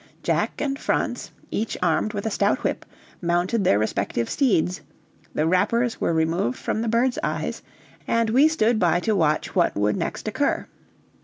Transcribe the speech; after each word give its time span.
Jack 0.23 0.59
and 0.59 0.79
Franz, 0.79 1.29
each 1.51 1.77
armed 1.79 2.13
with 2.13 2.25
a 2.25 2.31
stout 2.31 2.63
whip, 2.63 2.87
mounted 3.21 3.63
their 3.63 3.77
respective 3.77 4.31
steeds, 4.31 4.81
the 5.35 5.45
wrappers 5.45 6.01
were 6.01 6.11
removed 6.11 6.57
from 6.57 6.81
the 6.81 6.87
bird's 6.89 7.19
eyes, 7.21 7.61
and 8.07 8.31
we 8.31 8.47
stood 8.47 8.79
by 8.79 8.99
to 9.01 9.15
watch 9.15 9.53
what 9.55 9.75
would 9.75 9.95
next 9.95 10.27
occur. 10.27 10.65